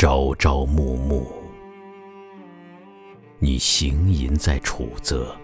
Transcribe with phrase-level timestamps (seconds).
[0.00, 1.26] 朝朝暮暮，
[3.38, 5.36] 你行吟在楚泽，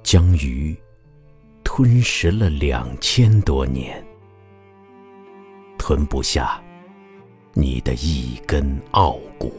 [0.00, 0.72] 将鱼
[1.64, 4.00] 吞食了两千多年，
[5.76, 6.62] 吞不下
[7.54, 9.52] 你的一根傲骨。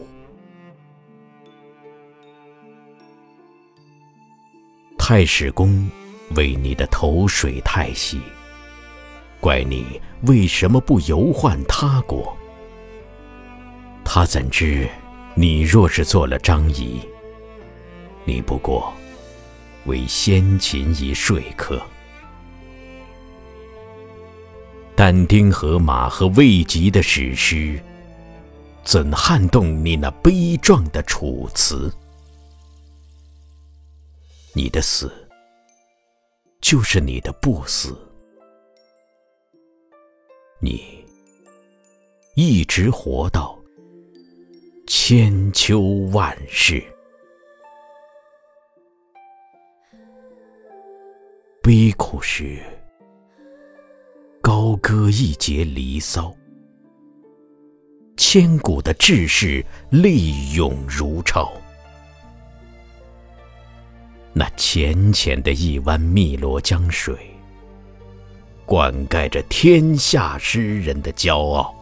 [4.96, 5.86] 太史公
[6.34, 8.18] 为你的投水太息。
[9.46, 12.36] 怪你为什么不游宦他国？
[14.04, 14.88] 他怎知
[15.36, 17.00] 你若是做了张仪，
[18.24, 18.92] 你不过
[19.84, 21.80] 为先秦一说客。
[24.96, 27.80] 但丁、和马和魏吉的史诗，
[28.82, 31.88] 怎撼动你那悲壮的楚辞？
[34.54, 35.08] 你的死，
[36.60, 37.96] 就是你的不死。
[40.58, 41.04] 你
[42.34, 43.58] 一直活到
[44.86, 45.80] 千秋
[46.14, 46.82] 万世，
[51.62, 52.58] 悲苦时
[54.40, 56.30] 高歌一节《离骚》，
[58.16, 61.52] 千古的志士力涌如潮。
[64.32, 67.35] 那浅浅的一湾汨罗江水。
[68.66, 71.72] 灌溉着天下诗人的骄傲。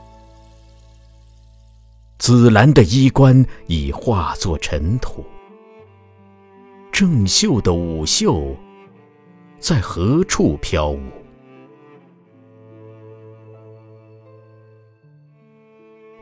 [2.18, 5.24] 紫兰的衣冠已化作尘土，
[6.92, 8.54] 郑袖的舞袖
[9.58, 11.00] 在何处飘舞？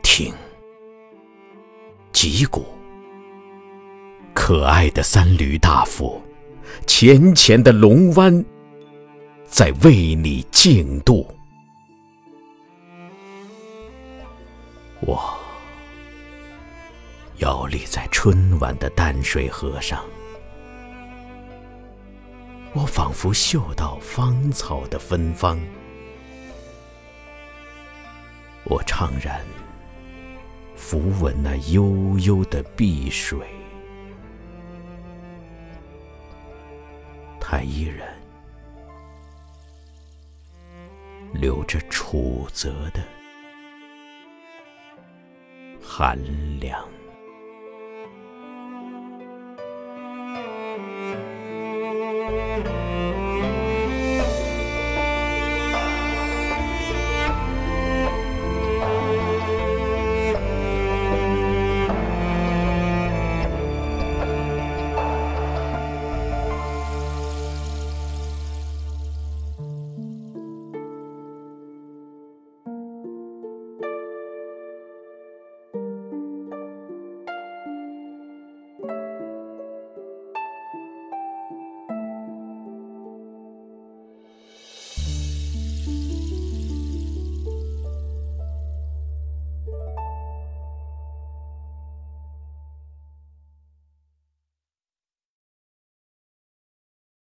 [0.01, 0.33] 听，
[2.11, 2.65] 击鼓，
[4.33, 6.21] 可爱的三闾大夫，
[6.87, 8.43] 浅浅的龙湾。
[9.53, 11.27] 在为你静渡，
[15.01, 15.37] 我
[17.37, 20.03] 摇立在春晚的淡水河上，
[22.73, 25.59] 我仿佛嗅到芳草的芬芳，
[28.63, 29.45] 我怅然
[30.75, 33.37] 抚吻那悠悠的碧水，
[37.39, 38.22] 它依然。
[41.43, 43.03] 留着楚泽的
[45.81, 46.17] 寒
[46.57, 46.87] 凉。